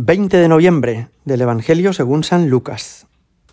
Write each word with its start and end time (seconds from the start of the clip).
20 0.00 0.36
de 0.36 0.46
noviembre 0.46 1.08
del 1.24 1.40
Evangelio 1.40 1.92
según 1.92 2.22
San 2.22 2.48
Lucas. 2.48 3.08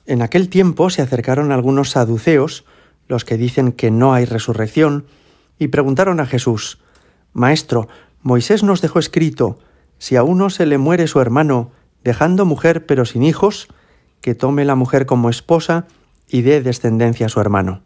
En 0.06 0.22
aquel 0.22 0.48
tiempo 0.48 0.92
se 0.92 1.02
acercaron 1.02 1.52
algunos 1.52 1.90
saduceos, 1.90 2.66
los 3.08 3.26
que 3.26 3.36
dicen 3.36 3.72
que 3.72 3.90
no 3.90 4.14
hay 4.14 4.26
resurrección, 4.26 5.08
y 5.58 5.70
preguntaron 5.70 6.20
a 6.20 6.28
Jesús, 6.28 6.78
Maestro, 7.34 7.88
Moisés 8.22 8.62
nos 8.62 8.82
dejó 8.82 9.00
escrito, 9.00 9.58
si 9.98 10.18
a 10.18 10.24
uno 10.24 10.52
se 10.52 10.68
le 10.68 10.78
muere 10.78 11.08
su 11.08 11.20
hermano, 11.20 11.72
dejando 12.04 12.46
mujer 12.46 12.86
pero 12.86 13.06
sin 13.06 13.24
hijos, 13.24 13.68
que 14.22 14.36
tome 14.36 14.66
la 14.66 14.76
mujer 14.76 15.08
como 15.08 15.32
esposa 15.32 15.88
y 16.28 16.44
dé 16.44 16.62
descendencia 16.62 17.26
a 17.26 17.30
su 17.30 17.42
hermano. 17.42 17.82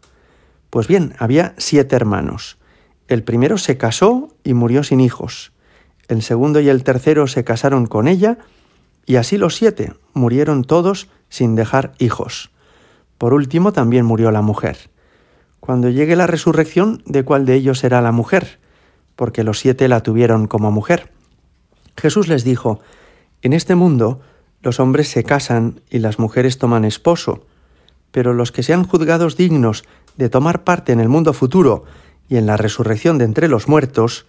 Pues 0.68 0.86
bien, 0.86 1.14
había 1.18 1.54
siete 1.56 1.96
hermanos. 1.96 2.58
El 3.08 3.24
primero 3.24 3.56
se 3.56 3.78
casó 3.78 4.28
y 4.44 4.52
murió 4.52 4.82
sin 4.82 5.00
hijos 5.00 5.54
el 6.10 6.22
segundo 6.22 6.60
y 6.60 6.68
el 6.68 6.82
tercero 6.82 7.26
se 7.26 7.44
casaron 7.44 7.86
con 7.86 8.08
ella, 8.08 8.38
y 9.06 9.16
así 9.16 9.38
los 9.38 9.54
siete 9.54 9.92
murieron 10.12 10.64
todos 10.64 11.08
sin 11.28 11.54
dejar 11.54 11.92
hijos. 11.98 12.50
Por 13.16 13.32
último 13.32 13.72
también 13.72 14.04
murió 14.04 14.30
la 14.30 14.42
mujer. 14.42 14.90
Cuando 15.60 15.88
llegue 15.88 16.16
la 16.16 16.26
resurrección, 16.26 17.02
¿de 17.06 17.22
cuál 17.22 17.46
de 17.46 17.54
ellos 17.54 17.78
será 17.78 18.02
la 18.02 18.12
mujer? 18.12 18.58
Porque 19.14 19.44
los 19.44 19.60
siete 19.60 19.88
la 19.88 20.02
tuvieron 20.02 20.46
como 20.46 20.72
mujer. 20.72 21.12
Jesús 21.96 22.28
les 22.28 22.44
dijo, 22.44 22.80
En 23.42 23.52
este 23.52 23.74
mundo 23.74 24.20
los 24.62 24.80
hombres 24.80 25.08
se 25.08 25.22
casan 25.22 25.80
y 25.90 26.00
las 26.00 26.18
mujeres 26.18 26.58
toman 26.58 26.84
esposo, 26.84 27.46
pero 28.10 28.34
los 28.34 28.50
que 28.50 28.62
sean 28.62 28.84
juzgados 28.84 29.36
dignos 29.36 29.84
de 30.16 30.28
tomar 30.28 30.64
parte 30.64 30.92
en 30.92 31.00
el 31.00 31.08
mundo 31.08 31.32
futuro 31.32 31.84
y 32.28 32.36
en 32.36 32.46
la 32.46 32.56
resurrección 32.56 33.18
de 33.18 33.26
entre 33.26 33.48
los 33.48 33.68
muertos, 33.68 34.26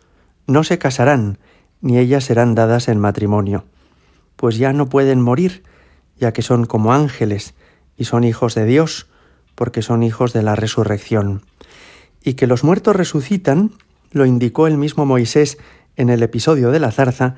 no 0.48 0.64
se 0.64 0.78
casarán, 0.78 1.38
ni 1.82 1.98
ellas 1.98 2.24
serán 2.24 2.56
dadas 2.56 2.88
en 2.88 3.00
matrimonio, 3.00 3.66
pues 4.36 4.58
ya 4.58 4.74
no 4.74 4.88
pueden 4.88 5.22
morir, 5.22 5.64
ya 6.20 6.32
que 6.32 6.42
son 6.42 6.66
como 6.66 6.94
ángeles 6.94 7.54
y 7.98 8.06
son 8.06 8.24
hijos 8.24 8.56
de 8.56 8.66
Dios, 8.66 9.08
porque 9.56 9.82
son 9.82 10.04
hijos 10.04 10.34
de 10.34 10.44
la 10.44 10.56
resurrección. 10.56 11.42
Y 12.24 12.36
que 12.36 12.48
los 12.48 12.64
muertos 12.64 12.96
resucitan, 12.96 13.72
lo 14.12 14.26
indicó 14.26 14.68
el 14.68 14.78
mismo 14.78 15.06
Moisés 15.06 15.58
en 15.96 16.10
el 16.10 16.24
episodio 16.24 16.72
de 16.72 16.80
la 16.80 16.92
zarza, 16.92 17.36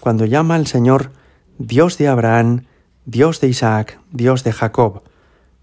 cuando 0.00 0.24
llama 0.26 0.54
al 0.54 0.66
Señor 0.66 1.10
Dios 1.58 1.98
de 1.98 2.08
Abraham, 2.08 2.64
Dios 3.06 3.40
de 3.40 3.48
Isaac, 3.48 3.98
Dios 4.12 4.44
de 4.44 4.52
Jacob. 4.52 5.02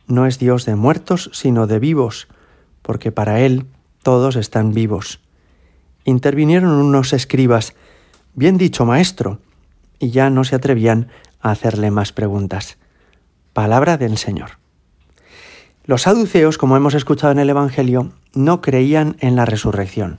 No 0.07 0.25
es 0.25 0.39
Dios 0.39 0.65
de 0.65 0.75
muertos, 0.75 1.29
sino 1.33 1.67
de 1.67 1.79
vivos, 1.79 2.27
porque 2.81 3.11
para 3.11 3.41
Él 3.41 3.67
todos 4.01 4.35
están 4.35 4.73
vivos. 4.73 5.19
Intervinieron 6.03 6.71
unos 6.71 7.13
escribas 7.13 7.73
Bien 8.35 8.57
dicho, 8.57 8.85
maestro. 8.85 9.39
Y 9.99 10.09
ya 10.09 10.31
no 10.31 10.43
se 10.43 10.55
atrevían 10.55 11.09
a 11.39 11.51
hacerle 11.51 11.91
más 11.91 12.11
preguntas. 12.11 12.77
Palabra 13.53 13.97
del 13.97 14.17
Señor. 14.17 14.57
Los 15.85 16.03
saduceos, 16.03 16.57
como 16.57 16.75
hemos 16.75 16.95
escuchado 16.95 17.31
en 17.31 17.39
el 17.39 17.51
Evangelio, 17.51 18.11
no 18.33 18.61
creían 18.61 19.17
en 19.19 19.35
la 19.35 19.45
resurrección. 19.45 20.17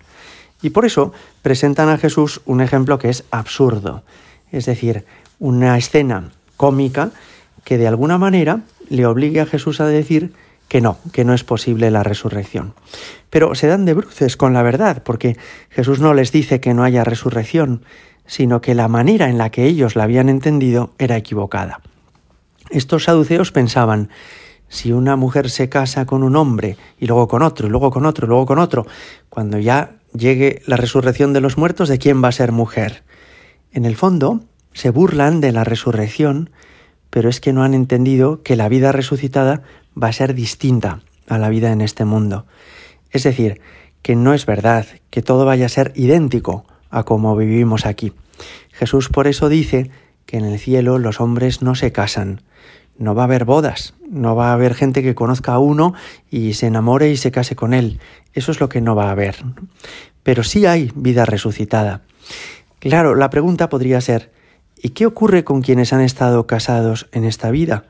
Y 0.63 0.71
por 0.71 0.85
eso 0.85 1.13
presentan 1.43 1.89
a 1.89 1.99
Jesús 1.99 2.41
un 2.47 2.61
ejemplo 2.61 2.99
que 2.99 3.09
es 3.09 3.25
absurdo, 3.33 4.05
es 4.53 4.67
decir, 4.67 5.05
una 5.41 5.77
escena 5.77 6.31
cómica 6.57 7.11
que 7.65 7.79
de 7.79 7.89
alguna 7.89 8.17
manera 8.17 8.61
le 8.89 9.07
obligue 9.07 9.41
a 9.41 9.47
Jesús 9.47 9.81
a 9.81 9.87
decir 9.87 10.33
que 10.69 10.81
no, 10.81 10.99
que 11.13 11.25
no 11.25 11.35
es 11.35 11.45
posible 11.45 11.91
la 11.91 12.03
resurrección. 12.03 12.75
Pero 13.31 13.55
se 13.55 13.67
dan 13.67 13.85
de 13.85 13.95
bruces 13.95 14.37
con 14.37 14.53
la 14.53 14.63
verdad, 14.63 15.03
porque 15.03 15.37
Jesús 15.71 16.01
no 16.01 16.15
les 16.15 16.33
dice 16.33 16.61
que 16.61 16.75
no 16.75 16.85
haya 16.85 17.05
resurrección, 17.05 17.83
sino 18.27 18.61
que 18.61 18.75
la 18.75 18.89
manera 18.89 19.29
en 19.29 19.39
la 19.39 19.51
que 19.51 19.65
ellos 19.65 19.97
la 19.97 20.05
habían 20.05 20.29
entendido 20.29 20.93
era 20.99 21.17
equivocada. 21.17 21.81
Estos 22.71 23.05
saduceos 23.05 23.53
pensaban, 23.53 24.09
si 24.69 24.93
una 24.93 25.17
mujer 25.17 25.51
se 25.51 25.69
casa 25.69 26.07
con 26.07 26.23
un 26.23 26.37
hombre 26.37 26.77
y 26.99 27.07
luego 27.07 27.29
con 27.29 27.43
otro, 27.43 27.67
y 27.69 27.71
luego 27.71 27.91
con 27.91 28.07
otro, 28.07 28.27
y 28.27 28.29
luego 28.29 28.47
con 28.47 28.59
otro, 28.59 28.87
cuando 29.29 29.59
ya 29.59 29.97
llegue 30.13 30.63
la 30.67 30.77
resurrección 30.77 31.33
de 31.33 31.41
los 31.41 31.59
muertos, 31.59 31.89
¿de 31.89 31.99
quién 31.99 32.23
va 32.25 32.29
a 32.29 32.33
ser 32.33 32.53
mujer? 32.53 33.05
En 33.73 33.85
el 33.85 33.97
fondo, 33.97 34.41
se 34.73 34.91
burlan 34.91 35.41
de 35.41 35.53
la 35.53 35.65
resurrección, 35.65 36.51
pero 37.15 37.29
es 37.29 37.41
que 37.41 37.53
no 37.53 37.63
han 37.63 37.75
entendido 37.75 38.43
que 38.43 38.57
la 38.57 38.69
vida 38.69 38.91
resucitada 38.91 39.63
va 39.97 40.09
a 40.09 40.13
ser 40.13 40.35
distinta 40.35 40.99
a 41.29 41.39
la 41.39 41.49
vida 41.49 41.71
en 41.71 41.81
este 41.81 42.05
mundo. 42.05 42.45
Es 43.13 43.23
decir, 43.23 43.61
que 44.03 44.17
no 44.17 44.35
es 44.35 44.47
verdad 44.47 44.85
que 45.11 45.23
todo 45.23 45.45
vaya 45.45 45.67
a 45.67 45.69
ser 45.69 45.93
idéntico 45.95 46.65
a 46.91 47.05
como 47.05 47.37
vivimos 47.37 47.87
aquí. 47.87 48.13
Jesús 48.73 49.11
por 49.11 49.29
eso 49.29 49.49
dice 49.49 49.93
que 50.27 50.39
en 50.39 50.45
el 50.45 50.59
cielo 50.59 50.99
los 50.99 51.21
hombres 51.21 51.63
no 51.63 51.77
se 51.77 51.93
casan, 51.93 52.43
no 52.99 53.15
va 53.15 53.23
a 53.23 53.27
haber 53.27 53.45
bodas, 53.45 53.95
no 54.11 54.35
va 54.35 54.51
a 54.51 54.55
haber 54.55 54.75
gente 54.75 55.01
que 55.01 55.15
conozca 55.15 55.53
a 55.53 55.61
uno 55.61 55.95
y 56.33 56.55
se 56.55 56.67
enamore 56.67 57.13
y 57.13 57.17
se 57.17 57.31
case 57.31 57.55
con 57.55 57.75
él. 57.75 58.01
Eso 58.33 58.51
es 58.51 58.59
lo 58.59 58.69
que 58.69 58.81
no 58.81 58.97
va 58.97 59.07
a 59.07 59.13
haber. 59.13 59.37
Pero 60.25 60.43
sí 60.43 60.67
hay 60.67 60.91
vida 60.97 61.27
resucitada. 61.27 62.03
Claro, 62.81 63.15
la 63.15 63.31
pregunta 63.31 63.69
podría 63.69 64.01
ser, 64.01 64.34
¿y 64.85 64.91
qué 64.91 65.07
ocurre 65.07 65.45
con 65.45 65.63
quienes 65.63 65.95
han 65.95 66.03
estado 66.03 66.47
casados 66.47 67.09
en 67.13 67.25
esta 67.25 67.51
vida? 67.51 67.87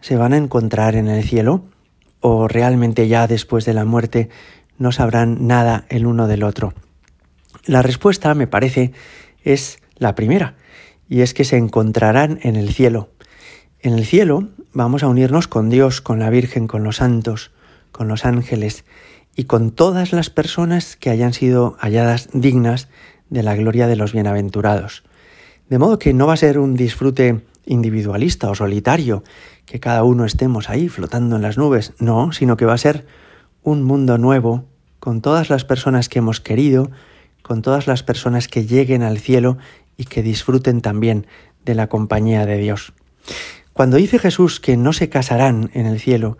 ¿Se 0.00 0.14
van 0.14 0.32
a 0.32 0.36
encontrar 0.36 0.94
en 0.94 1.08
el 1.08 1.24
cielo? 1.24 1.64
¿O 2.20 2.46
realmente 2.46 3.08
ya 3.08 3.26
después 3.26 3.64
de 3.64 3.74
la 3.74 3.84
muerte 3.84 4.28
no 4.78 4.92
sabrán 4.92 5.48
nada 5.48 5.84
el 5.88 6.06
uno 6.06 6.28
del 6.28 6.44
otro? 6.44 6.74
La 7.66 7.82
respuesta, 7.82 8.32
me 8.36 8.46
parece, 8.46 8.92
es 9.42 9.80
la 9.96 10.14
primera, 10.14 10.54
y 11.08 11.22
es 11.22 11.34
que 11.34 11.44
se 11.44 11.56
encontrarán 11.56 12.38
en 12.42 12.54
el 12.54 12.72
cielo. 12.72 13.08
En 13.80 13.94
el 13.94 14.06
cielo 14.06 14.48
vamos 14.72 15.02
a 15.02 15.08
unirnos 15.08 15.48
con 15.48 15.70
Dios, 15.70 16.00
con 16.00 16.20
la 16.20 16.30
Virgen, 16.30 16.68
con 16.68 16.84
los 16.84 16.98
santos, 16.98 17.50
con 17.90 18.06
los 18.06 18.24
ángeles 18.24 18.84
y 19.34 19.44
con 19.44 19.72
todas 19.72 20.12
las 20.12 20.30
personas 20.30 20.94
que 20.94 21.10
hayan 21.10 21.32
sido 21.32 21.76
halladas 21.80 22.28
dignas 22.32 22.88
de 23.28 23.42
la 23.42 23.56
gloria 23.56 23.88
de 23.88 23.96
los 23.96 24.12
bienaventurados. 24.12 25.02
De 25.68 25.78
modo 25.78 25.98
que 25.98 26.14
no 26.14 26.26
va 26.26 26.34
a 26.34 26.38
ser 26.38 26.58
un 26.58 26.74
disfrute 26.74 27.42
individualista 27.66 28.50
o 28.50 28.54
solitario, 28.54 29.22
que 29.66 29.80
cada 29.80 30.02
uno 30.02 30.24
estemos 30.24 30.70
ahí 30.70 30.88
flotando 30.88 31.36
en 31.36 31.42
las 31.42 31.58
nubes, 31.58 31.92
no, 31.98 32.32
sino 32.32 32.56
que 32.56 32.64
va 32.64 32.72
a 32.72 32.78
ser 32.78 33.06
un 33.62 33.82
mundo 33.82 34.16
nuevo, 34.16 34.64
con 34.98 35.20
todas 35.20 35.50
las 35.50 35.64
personas 35.64 36.08
que 36.08 36.20
hemos 36.20 36.40
querido, 36.40 36.90
con 37.42 37.62
todas 37.62 37.86
las 37.86 38.02
personas 38.02 38.48
que 38.48 38.64
lleguen 38.64 39.02
al 39.02 39.18
cielo 39.18 39.58
y 39.96 40.04
que 40.04 40.22
disfruten 40.22 40.80
también 40.80 41.26
de 41.64 41.74
la 41.74 41.88
compañía 41.88 42.46
de 42.46 42.56
Dios. 42.56 42.94
Cuando 43.74 43.98
dice 43.98 44.18
Jesús 44.18 44.60
que 44.60 44.76
no 44.76 44.92
se 44.92 45.08
casarán 45.08 45.70
en 45.74 45.86
el 45.86 46.00
cielo, 46.00 46.38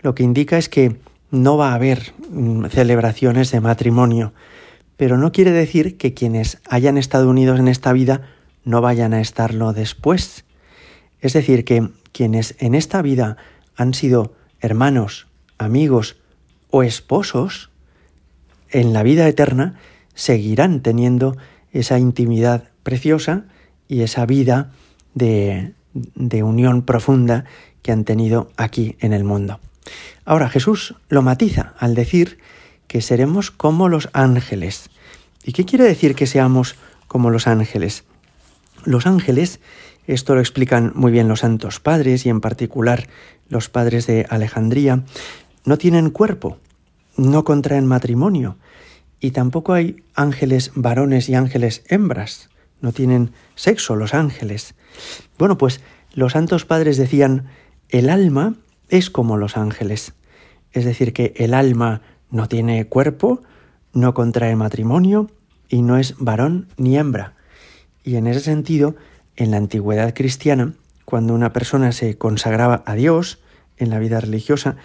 lo 0.00 0.14
que 0.14 0.22
indica 0.22 0.56
es 0.56 0.68
que 0.68 0.96
no 1.30 1.56
va 1.56 1.72
a 1.72 1.74
haber 1.74 2.14
mm, 2.30 2.66
celebraciones 2.66 3.50
de 3.50 3.60
matrimonio, 3.60 4.32
pero 4.96 5.18
no 5.18 5.32
quiere 5.32 5.50
decir 5.50 5.96
que 5.96 6.14
quienes 6.14 6.58
hayan 6.68 6.96
estado 6.96 7.28
unidos 7.28 7.58
en 7.58 7.68
esta 7.68 7.92
vida 7.92 8.22
no 8.68 8.82
vayan 8.82 9.14
a 9.14 9.22
estarlo 9.22 9.72
después. 9.72 10.44
Es 11.22 11.32
decir, 11.32 11.64
que 11.64 11.88
quienes 12.12 12.54
en 12.58 12.74
esta 12.74 13.00
vida 13.00 13.38
han 13.76 13.94
sido 13.94 14.34
hermanos, 14.60 15.26
amigos 15.56 16.16
o 16.70 16.82
esposos, 16.82 17.70
en 18.70 18.92
la 18.92 19.02
vida 19.02 19.26
eterna 19.26 19.80
seguirán 20.14 20.82
teniendo 20.82 21.38
esa 21.72 21.98
intimidad 21.98 22.64
preciosa 22.82 23.44
y 23.88 24.02
esa 24.02 24.26
vida 24.26 24.70
de, 25.14 25.72
unión 26.42 26.82
profunda 26.82 27.46
que 27.80 27.92
han 27.92 28.04
tenido 28.04 28.52
aquí 28.58 28.96
en 29.00 29.14
el 29.14 29.24
mundo. 29.24 29.60
Ahora 30.26 30.50
Jesús 30.50 30.94
lo 31.08 31.22
matiza 31.22 31.72
al 31.78 31.94
decir 31.94 32.38
que 32.86 33.00
seremos 33.00 33.50
como 33.50 33.88
los 33.88 34.10
ángeles. 34.12 34.90
¿Y 35.42 35.52
qué 35.52 35.64
quiere 35.64 35.84
decir 35.84 36.14
que 36.14 36.26
seamos 36.26 36.74
como 37.06 37.30
los 37.30 37.46
ángeles? 37.46 38.04
Los 38.88 39.06
ángeles 39.06 39.60
esto 40.06 40.34
lo 40.34 40.40
explican 40.40 40.92
muy 40.94 41.12
bien 41.12 41.28
los 41.28 41.40
santos 41.40 41.78
padres 41.78 42.24
y 42.24 42.30
en 42.30 42.40
particular 42.40 43.06
los 43.50 43.68
padres 43.68 44.06
de 44.06 44.26
Alejandría. 44.30 45.04
No 45.66 45.76
tienen 45.76 46.08
cuerpo, 46.08 46.56
no 47.18 47.44
contraen 47.44 47.84
matrimonio 47.84 48.56
y 49.20 49.32
tampoco 49.32 49.74
hay 49.74 50.02
ángeles 50.14 50.72
varones 50.74 51.28
y 51.28 51.34
ángeles 51.34 51.84
hembras. 51.88 52.48
No 52.80 52.92
tienen 52.92 53.32
sexo 53.56 53.94
los 53.94 54.14
ángeles. 54.14 54.74
Bueno, 55.36 55.58
pues 55.58 55.82
los 56.14 56.32
santos 56.32 56.64
padres 56.64 56.96
decían, 56.96 57.48
el 57.90 58.08
alma 58.08 58.54
es 58.88 59.10
como 59.10 59.36
los 59.36 59.58
ángeles. 59.58 60.14
Es 60.72 60.86
decir, 60.86 61.12
que 61.12 61.34
el 61.36 61.52
alma 61.52 62.00
no 62.30 62.48
tiene 62.48 62.86
cuerpo, 62.86 63.42
no 63.92 64.14
contrae 64.14 64.56
matrimonio 64.56 65.30
y 65.68 65.82
no 65.82 65.98
es 65.98 66.14
varón 66.18 66.68
ni 66.78 66.96
hembra. 66.96 67.34
Y 68.04 68.16
en 68.16 68.26
ese 68.26 68.40
sentido, 68.40 68.96
en 69.36 69.50
la 69.50 69.56
antigüedad 69.56 70.14
cristiana, 70.14 70.74
cuando 71.04 71.34
una 71.34 71.52
persona 71.52 71.92
se 71.92 72.18
consagraba 72.18 72.82
a 72.86 72.94
Dios 72.94 73.38
en 73.76 73.90
la 73.90 73.98
vida 73.98 74.20
religiosa, 74.20 74.76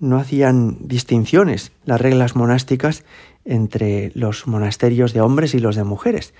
no 0.00 0.18
hacían 0.18 0.76
distinciones 0.80 1.72
las 1.84 2.00
reglas 2.00 2.36
monásticas 2.36 3.04
entre 3.44 4.12
los 4.14 4.46
monasterios 4.46 5.12
de 5.12 5.20
hombres 5.20 5.54
y 5.54 5.58
los 5.58 5.76
de 5.76 5.84
mujeres, 5.84 6.34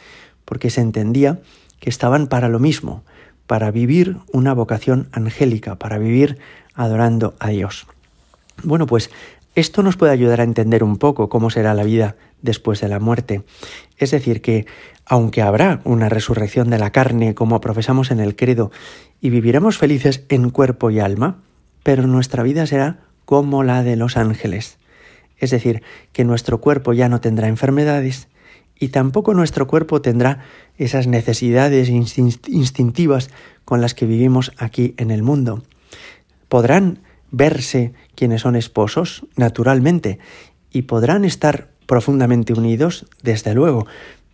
porque 0.44 0.70
se 0.70 0.80
entendía 0.80 1.40
que 1.80 1.90
estaban 1.90 2.26
para 2.26 2.48
lo 2.48 2.58
mismo, 2.58 3.02
para 3.46 3.70
vivir 3.70 4.18
una 4.32 4.52
vocación 4.52 5.08
angélica, 5.12 5.76
para 5.76 5.98
vivir 5.98 6.38
adorando 6.74 7.34
a 7.38 7.48
Dios. 7.48 7.86
Bueno, 8.62 8.86
pues 8.86 9.10
esto 9.58 9.82
nos 9.82 9.96
puede 9.96 10.12
ayudar 10.12 10.40
a 10.40 10.44
entender 10.44 10.84
un 10.84 10.98
poco 10.98 11.28
cómo 11.28 11.50
será 11.50 11.74
la 11.74 11.82
vida 11.82 12.16
después 12.42 12.80
de 12.80 12.88
la 12.88 13.00
muerte. 13.00 13.42
Es 13.96 14.12
decir, 14.12 14.40
que 14.40 14.66
aunque 15.04 15.42
habrá 15.42 15.80
una 15.84 16.08
resurrección 16.08 16.70
de 16.70 16.78
la 16.78 16.92
carne, 16.92 17.34
como 17.34 17.60
profesamos 17.60 18.10
en 18.10 18.20
el 18.20 18.36
credo, 18.36 18.70
y 19.20 19.30
viviremos 19.30 19.78
felices 19.78 20.24
en 20.28 20.50
cuerpo 20.50 20.90
y 20.90 21.00
alma, 21.00 21.42
pero 21.82 22.06
nuestra 22.06 22.42
vida 22.42 22.66
será 22.66 23.00
como 23.24 23.64
la 23.64 23.82
de 23.82 23.96
los 23.96 24.16
ángeles. 24.16 24.78
Es 25.38 25.50
decir, 25.50 25.82
que 26.12 26.24
nuestro 26.24 26.60
cuerpo 26.60 26.92
ya 26.92 27.08
no 27.08 27.20
tendrá 27.20 27.48
enfermedades 27.48 28.28
y 28.78 28.88
tampoco 28.88 29.34
nuestro 29.34 29.66
cuerpo 29.66 30.00
tendrá 30.00 30.44
esas 30.76 31.08
necesidades 31.08 31.88
instintivas 31.88 33.30
con 33.64 33.80
las 33.80 33.94
que 33.94 34.06
vivimos 34.06 34.52
aquí 34.56 34.94
en 34.98 35.10
el 35.10 35.22
mundo. 35.24 35.64
Podrán 36.48 37.00
verse 37.30 37.92
quienes 38.14 38.42
son 38.42 38.56
esposos, 38.56 39.24
naturalmente, 39.36 40.18
y 40.70 40.82
podrán 40.82 41.24
estar 41.24 41.68
profundamente 41.86 42.52
unidos, 42.52 43.06
desde 43.22 43.54
luego, 43.54 43.86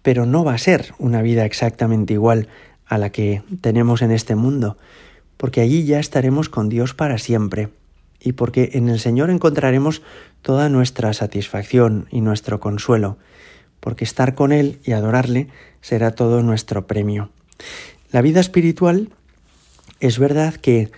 pero 0.02 0.26
no 0.26 0.44
va 0.44 0.54
a 0.54 0.58
ser 0.58 0.94
una 0.98 1.22
vida 1.22 1.44
exactamente 1.44 2.14
igual 2.14 2.48
a 2.86 2.98
la 2.98 3.10
que 3.10 3.42
tenemos 3.60 4.02
en 4.02 4.10
este 4.10 4.34
mundo, 4.34 4.76
porque 5.36 5.60
allí 5.60 5.84
ya 5.84 5.98
estaremos 6.00 6.48
con 6.48 6.68
Dios 6.68 6.94
para 6.94 7.18
siempre, 7.18 7.68
y 8.20 8.32
porque 8.32 8.70
en 8.74 8.88
el 8.88 9.00
Señor 9.00 9.30
encontraremos 9.30 10.02
toda 10.42 10.68
nuestra 10.68 11.12
satisfacción 11.12 12.06
y 12.10 12.20
nuestro 12.20 12.60
consuelo, 12.60 13.18
porque 13.80 14.04
estar 14.04 14.34
con 14.34 14.52
Él 14.52 14.80
y 14.84 14.92
adorarle 14.92 15.48
será 15.80 16.12
todo 16.12 16.42
nuestro 16.42 16.86
premio. 16.86 17.30
La 18.10 18.22
vida 18.22 18.40
espiritual 18.40 19.10
es 20.00 20.18
verdad 20.18 20.54
que 20.54 20.90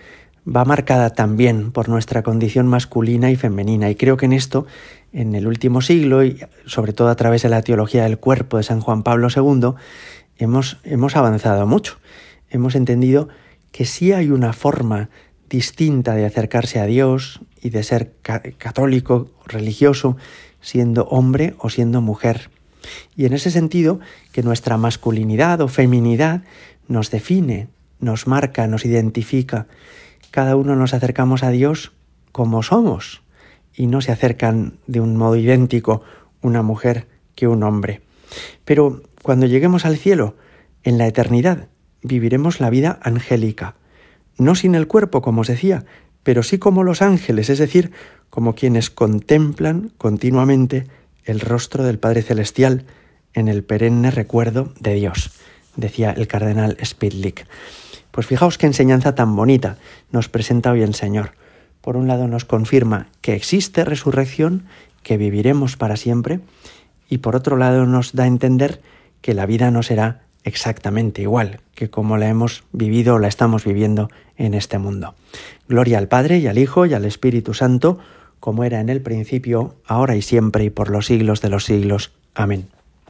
va 0.47 0.65
marcada 0.65 1.09
también 1.09 1.71
por 1.71 1.89
nuestra 1.89 2.23
condición 2.23 2.67
masculina 2.67 3.29
y 3.31 3.35
femenina. 3.35 3.89
Y 3.89 3.95
creo 3.95 4.17
que 4.17 4.25
en 4.25 4.33
esto, 4.33 4.65
en 5.11 5.35
el 5.35 5.47
último 5.47 5.81
siglo, 5.81 6.23
y 6.23 6.39
sobre 6.65 6.93
todo 6.93 7.09
a 7.09 7.15
través 7.15 7.41
de 7.41 7.49
la 7.49 7.61
teología 7.61 8.03
del 8.03 8.17
cuerpo 8.17 8.57
de 8.57 8.63
San 8.63 8.79
Juan 8.79 9.03
Pablo 9.03 9.27
II, 9.35 9.73
hemos, 10.37 10.77
hemos 10.83 11.15
avanzado 11.15 11.67
mucho. 11.67 11.97
Hemos 12.49 12.75
entendido 12.75 13.27
que 13.71 13.85
sí 13.85 14.13
hay 14.13 14.29
una 14.29 14.53
forma 14.53 15.09
distinta 15.49 16.15
de 16.15 16.25
acercarse 16.25 16.79
a 16.79 16.85
Dios 16.85 17.41
y 17.61 17.69
de 17.69 17.83
ser 17.83 18.13
católico, 18.57 19.29
religioso, 19.45 20.17
siendo 20.61 21.05
hombre 21.05 21.55
o 21.59 21.69
siendo 21.69 22.01
mujer. 22.01 22.49
Y 23.15 23.25
en 23.25 23.33
ese 23.33 23.51
sentido, 23.51 23.99
que 24.31 24.43
nuestra 24.43 24.77
masculinidad 24.77 25.59
o 25.61 25.67
feminidad 25.67 26.43
nos 26.87 27.11
define, 27.11 27.67
nos 27.99 28.27
marca, 28.27 28.67
nos 28.67 28.85
identifica 28.85 29.67
cada 30.31 30.55
uno 30.55 30.75
nos 30.75 30.93
acercamos 30.93 31.43
a 31.43 31.49
Dios 31.49 31.93
como 32.31 32.63
somos 32.63 33.21
y 33.73 33.87
no 33.87 34.01
se 34.01 34.11
acercan 34.11 34.79
de 34.87 34.99
un 35.01 35.15
modo 35.15 35.35
idéntico 35.35 36.01
una 36.41 36.63
mujer 36.63 37.07
que 37.35 37.47
un 37.47 37.63
hombre. 37.63 38.01
Pero 38.65 39.03
cuando 39.21 39.45
lleguemos 39.45 39.85
al 39.85 39.97
cielo, 39.97 40.35
en 40.83 40.97
la 40.97 41.07
eternidad, 41.07 41.67
viviremos 42.01 42.59
la 42.59 42.69
vida 42.69 42.99
angélica, 43.01 43.75
no 44.37 44.55
sin 44.55 44.75
el 44.75 44.87
cuerpo, 44.87 45.21
como 45.21 45.41
os 45.41 45.47
decía, 45.47 45.85
pero 46.23 46.43
sí 46.43 46.57
como 46.57 46.83
los 46.83 47.01
ángeles, 47.01 47.49
es 47.49 47.59
decir, 47.59 47.91
como 48.29 48.55
quienes 48.55 48.89
contemplan 48.89 49.91
continuamente 49.97 50.87
el 51.23 51.39
rostro 51.39 51.83
del 51.83 51.99
Padre 51.99 52.21
Celestial 52.21 52.85
en 53.33 53.47
el 53.47 53.63
perenne 53.63 54.11
recuerdo 54.11 54.73
de 54.79 54.93
Dios, 54.93 55.31
decía 55.75 56.11
el 56.11 56.27
cardenal 56.27 56.77
Spidlick. 56.83 57.47
Pues 58.17 58.25
fijaos 58.25 58.57
qué 58.57 58.65
enseñanza 58.65 59.13
tan 59.13 59.35
bonita 59.35 59.77
nos 60.11 60.27
presenta 60.27 60.71
hoy 60.71 60.81
el 60.81 60.95
Señor. 60.95 61.33
Por 61.81 61.97
un 61.97 62.07
lado 62.07 62.27
nos 62.27 62.45
confirma 62.45 63.09
que 63.21 63.35
existe 63.35 63.85
resurrección, 63.85 64.63
que 65.03 65.17
viviremos 65.17 65.77
para 65.77 65.97
siempre, 65.97 66.39
y 67.07 67.19
por 67.19 67.35
otro 67.35 67.57
lado 67.57 67.85
nos 67.85 68.13
da 68.13 68.23
a 68.23 68.25
entender 68.25 68.81
que 69.21 69.35
la 69.35 69.45
vida 69.45 69.69
no 69.69 69.83
será 69.83 70.21
exactamente 70.43 71.21
igual 71.21 71.59
que 71.75 71.91
como 71.91 72.17
la 72.17 72.27
hemos 72.27 72.63
vivido 72.71 73.13
o 73.13 73.19
la 73.19 73.27
estamos 73.27 73.65
viviendo 73.65 74.09
en 74.35 74.55
este 74.55 74.79
mundo. 74.79 75.13
Gloria 75.67 75.99
al 75.99 76.07
Padre 76.07 76.39
y 76.39 76.47
al 76.47 76.57
Hijo 76.57 76.87
y 76.87 76.95
al 76.95 77.05
Espíritu 77.05 77.53
Santo, 77.53 77.99
como 78.39 78.63
era 78.63 78.79
en 78.79 78.89
el 78.89 79.03
principio, 79.03 79.75
ahora 79.85 80.15
y 80.15 80.23
siempre 80.23 80.63
y 80.63 80.71
por 80.71 80.89
los 80.89 81.05
siglos 81.05 81.41
de 81.41 81.49
los 81.49 81.65
siglos. 81.65 82.13
Amén. 82.33 82.67